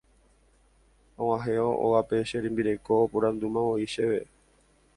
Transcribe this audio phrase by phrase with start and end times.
[1.19, 4.19] Ag̃uahẽvo ógape che rembireko oporandumavoi chéve.